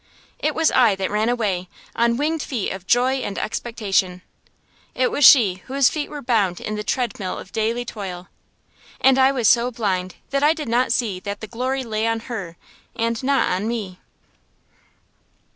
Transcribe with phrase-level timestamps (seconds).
[0.39, 4.23] It was I that ran away, on winged feet of joy and expectation;
[4.95, 8.27] it was she whose feet were bound in the treadmill of daily toil.
[8.99, 12.21] And I was so blind that I did not see that the glory lay on
[12.21, 12.57] her,
[12.95, 13.99] and not on me.